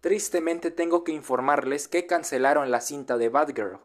Tristemente 0.00 0.70
tengo 0.70 1.04
que 1.04 1.12
informarles 1.12 1.86
que 1.86 2.06
cancelaron 2.06 2.70
la 2.70 2.80
cinta 2.80 3.18
de 3.18 3.28
Batgirl. 3.28 3.80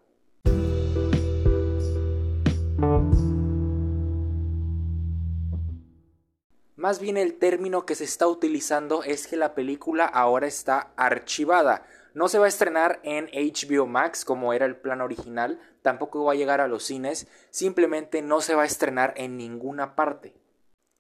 Más 6.77 6.99
bien 6.99 7.17
el 7.17 7.33
término 7.33 7.85
que 7.85 7.95
se 7.95 8.05
está 8.05 8.27
utilizando 8.27 9.03
es 9.03 9.27
que 9.27 9.35
la 9.35 9.55
película 9.55 10.05
ahora 10.05 10.47
está 10.47 10.93
archivada. 10.95 11.85
No 12.13 12.29
se 12.29 12.39
va 12.39 12.45
a 12.45 12.49
estrenar 12.49 13.01
en 13.03 13.25
HBO 13.33 13.85
Max 13.85 14.23
como 14.23 14.53
era 14.53 14.65
el 14.65 14.77
plan 14.77 15.01
original, 15.01 15.59
tampoco 15.81 16.23
va 16.23 16.31
a 16.31 16.35
llegar 16.35 16.61
a 16.61 16.69
los 16.69 16.85
cines, 16.85 17.27
simplemente 17.49 18.21
no 18.21 18.39
se 18.39 18.55
va 18.55 18.63
a 18.63 18.67
estrenar 18.67 19.13
en 19.17 19.35
ninguna 19.35 19.95
parte. 19.95 20.33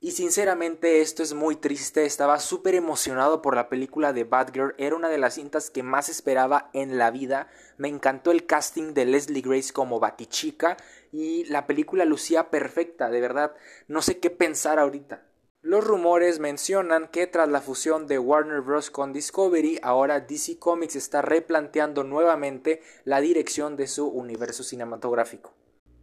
Y 0.05 0.11
sinceramente 0.11 1.01
esto 1.01 1.23
es 1.23 1.33
muy 1.33 1.55
triste, 1.55 2.05
estaba 2.05 2.37
súper 2.37 2.75
emocionado 2.75 3.41
por 3.41 3.55
la 3.55 3.69
película 3.69 4.13
de 4.13 4.23
Batgirl, 4.23 4.75
era 4.77 4.95
una 4.95 5.09
de 5.09 5.17
las 5.17 5.33
cintas 5.33 5.71
que 5.71 5.81
más 5.81 6.09
esperaba 6.09 6.69
en 6.73 6.99
la 6.99 7.09
vida, 7.09 7.47
me 7.79 7.87
encantó 7.87 8.29
el 8.29 8.45
casting 8.45 8.93
de 8.93 9.05
Leslie 9.05 9.41
Grace 9.41 9.73
como 9.73 9.99
Batichica 9.99 10.77
y 11.11 11.45
la 11.45 11.65
película 11.65 12.05
lucía 12.05 12.51
perfecta, 12.51 13.09
de 13.09 13.19
verdad, 13.19 13.55
no 13.87 14.03
sé 14.03 14.19
qué 14.19 14.29
pensar 14.29 14.77
ahorita. 14.77 15.25
Los 15.63 15.83
rumores 15.83 16.37
mencionan 16.37 17.07
que 17.07 17.25
tras 17.25 17.49
la 17.49 17.61
fusión 17.61 18.05
de 18.05 18.19
Warner 18.19 18.61
Bros. 18.61 18.91
con 18.91 19.11
Discovery, 19.11 19.79
ahora 19.81 20.19
DC 20.19 20.59
Comics 20.59 20.95
está 20.95 21.23
replanteando 21.23 22.03
nuevamente 22.03 22.83
la 23.05 23.21
dirección 23.21 23.75
de 23.75 23.87
su 23.87 24.07
universo 24.07 24.61
cinematográfico. 24.61 25.55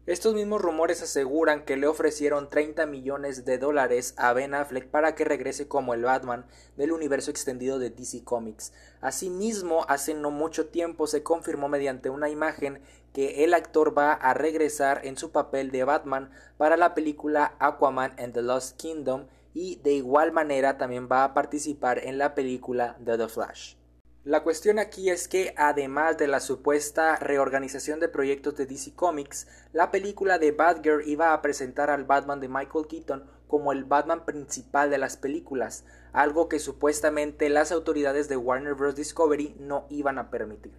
Estos 0.04 0.34
mismos 0.34 0.60
rumores 0.60 1.00
aseguran 1.00 1.64
que 1.64 1.76
le 1.76 1.86
ofrecieron 1.86 2.50
30 2.50 2.86
millones 2.86 3.44
de 3.44 3.56
dólares 3.58 4.14
a 4.16 4.32
Ben 4.32 4.52
Affleck 4.52 4.88
para 4.88 5.14
que 5.14 5.24
regrese 5.24 5.68
como 5.68 5.94
el 5.94 6.02
Batman 6.02 6.44
del 6.76 6.90
universo 6.90 7.30
extendido 7.30 7.78
de 7.78 7.90
DC 7.90 8.24
Comics. 8.24 8.72
Asimismo, 9.00 9.86
hace 9.88 10.14
no 10.14 10.32
mucho 10.32 10.66
tiempo 10.66 11.06
se 11.06 11.22
confirmó 11.22 11.68
mediante 11.68 12.10
una 12.10 12.28
imagen 12.28 12.82
que 13.12 13.44
el 13.44 13.54
actor 13.54 13.96
va 13.96 14.12
a 14.12 14.34
regresar 14.34 15.06
en 15.06 15.16
su 15.16 15.30
papel 15.30 15.70
de 15.70 15.84
Batman 15.84 16.32
para 16.56 16.76
la 16.76 16.94
película 16.94 17.54
Aquaman 17.60 18.16
and 18.18 18.34
the 18.34 18.42
Lost 18.42 18.76
Kingdom 18.78 19.28
y 19.54 19.76
de 19.84 19.92
igual 19.92 20.32
manera 20.32 20.78
también 20.78 21.08
va 21.10 21.22
a 21.22 21.32
participar 21.32 22.00
en 22.04 22.18
la 22.18 22.34
película 22.34 22.96
The 23.04 23.28
Flash. 23.28 23.76
La 24.24 24.44
cuestión 24.44 24.78
aquí 24.78 25.10
es 25.10 25.26
que 25.26 25.52
además 25.56 26.16
de 26.16 26.28
la 26.28 26.38
supuesta 26.38 27.16
reorganización 27.16 27.98
de 27.98 28.08
proyectos 28.08 28.54
de 28.54 28.66
DC 28.66 28.94
Comics, 28.94 29.48
la 29.72 29.90
película 29.90 30.38
de 30.38 30.52
Batgirl 30.52 31.08
iba 31.08 31.32
a 31.32 31.42
presentar 31.42 31.90
al 31.90 32.04
Batman 32.04 32.38
de 32.38 32.48
Michael 32.48 32.86
Keaton 32.86 33.24
como 33.48 33.72
el 33.72 33.82
Batman 33.82 34.24
principal 34.24 34.90
de 34.90 34.98
las 34.98 35.16
películas, 35.16 35.84
algo 36.12 36.48
que 36.48 36.60
supuestamente 36.60 37.48
las 37.48 37.72
autoridades 37.72 38.28
de 38.28 38.36
Warner 38.36 38.74
Bros. 38.74 38.94
Discovery 38.94 39.56
no 39.58 39.86
iban 39.90 40.20
a 40.20 40.30
permitir. 40.30 40.72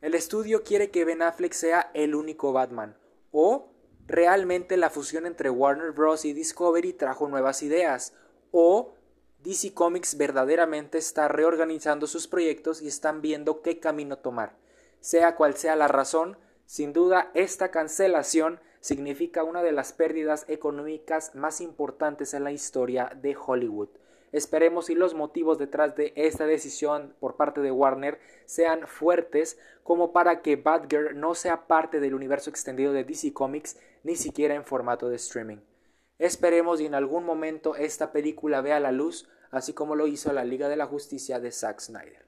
El 0.00 0.14
estudio 0.14 0.62
quiere 0.62 0.90
que 0.90 1.04
Ben 1.04 1.20
Affleck 1.20 1.52
sea 1.52 1.90
el 1.92 2.14
único 2.14 2.54
Batman, 2.54 2.96
o 3.30 3.74
realmente 4.06 4.78
la 4.78 4.88
fusión 4.88 5.26
entre 5.26 5.50
Warner 5.50 5.92
Bros. 5.92 6.24
y 6.24 6.32
Discovery 6.32 6.94
trajo 6.94 7.28
nuevas 7.28 7.62
ideas, 7.62 8.14
o 8.52 8.94
DC 9.44 9.74
Comics 9.74 10.16
verdaderamente 10.16 10.96
está 10.96 11.28
reorganizando 11.28 12.06
sus 12.06 12.26
proyectos 12.26 12.80
y 12.80 12.88
están 12.88 13.20
viendo 13.20 13.60
qué 13.60 13.78
camino 13.78 14.16
tomar. 14.16 14.56
Sea 15.00 15.36
cual 15.36 15.54
sea 15.54 15.76
la 15.76 15.86
razón, 15.86 16.38
sin 16.64 16.94
duda 16.94 17.30
esta 17.34 17.70
cancelación 17.70 18.58
significa 18.80 19.44
una 19.44 19.62
de 19.62 19.72
las 19.72 19.92
pérdidas 19.92 20.46
económicas 20.48 21.34
más 21.34 21.60
importantes 21.60 22.32
en 22.32 22.42
la 22.42 22.52
historia 22.52 23.12
de 23.20 23.36
Hollywood. 23.36 23.90
Esperemos 24.32 24.86
si 24.86 24.94
los 24.94 25.12
motivos 25.12 25.58
detrás 25.58 25.94
de 25.94 26.14
esta 26.16 26.46
decisión 26.46 27.14
por 27.20 27.36
parte 27.36 27.60
de 27.60 27.70
Warner 27.70 28.18
sean 28.46 28.88
fuertes 28.88 29.58
como 29.82 30.14
para 30.14 30.40
que 30.40 30.56
Batgirl 30.56 31.20
no 31.20 31.34
sea 31.34 31.66
parte 31.66 32.00
del 32.00 32.14
universo 32.14 32.48
extendido 32.48 32.94
de 32.94 33.04
DC 33.04 33.34
Comics 33.34 33.76
ni 34.04 34.16
siquiera 34.16 34.54
en 34.54 34.64
formato 34.64 35.10
de 35.10 35.16
streaming. 35.16 35.58
Esperemos 36.18 36.80
y 36.80 36.86
en 36.86 36.94
algún 36.94 37.24
momento 37.24 37.74
esta 37.74 38.12
película 38.12 38.60
vea 38.60 38.78
la 38.80 38.92
luz, 38.92 39.28
así 39.50 39.72
como 39.72 39.96
lo 39.96 40.06
hizo 40.06 40.32
la 40.32 40.44
Liga 40.44 40.68
de 40.68 40.76
la 40.76 40.86
Justicia 40.86 41.40
de 41.40 41.50
Zack 41.50 41.80
Snyder. 41.80 42.23